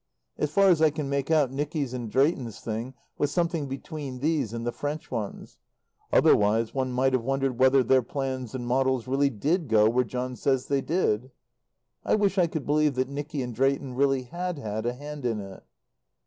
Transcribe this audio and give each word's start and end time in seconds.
As 0.35 0.49
far 0.49 0.69
as 0.69 0.81
I 0.81 0.89
can 0.89 1.11
make 1.11 1.29
out 1.29 1.51
Nicky's 1.51 1.93
and 1.93 2.09
Drayton's 2.09 2.59
thing 2.59 2.95
was 3.19 3.29
something 3.31 3.67
between 3.67 4.17
these 4.17 4.51
and 4.51 4.65
the 4.65 4.71
French 4.71 5.11
ones; 5.11 5.59
otherwise 6.11 6.73
one 6.73 6.91
might 6.91 7.13
have 7.13 7.23
wondered 7.23 7.59
whether 7.59 7.83
their 7.83 8.01
plans 8.01 8.55
and 8.55 8.65
models 8.65 9.07
really 9.07 9.29
did 9.29 9.67
go 9.67 9.87
where 9.87 10.03
John 10.03 10.35
says 10.35 10.65
they 10.65 10.81
did! 10.81 11.29
I 12.03 12.15
wish 12.15 12.39
I 12.39 12.47
could 12.47 12.65
believe 12.65 12.95
that 12.95 13.09
Nicky 13.09 13.43
and 13.43 13.53
Drayton 13.53 13.93
really 13.93 14.23
had 14.23 14.57
had 14.57 14.87
a 14.87 14.93
hand 14.93 15.23
in 15.23 15.39
it. 15.39 15.61